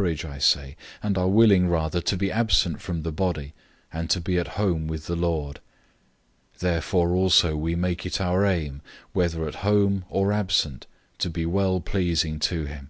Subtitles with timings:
[0.00, 2.80] 005:008 We are of good courage, I say, and are willing rather to be absent
[2.80, 3.52] from the body,
[3.92, 5.56] and to be at home with the Lord.
[6.54, 8.80] 005:009 Therefore also we make it our aim,
[9.12, 10.86] whether at home or absent,
[11.18, 12.88] to be well pleasing to him.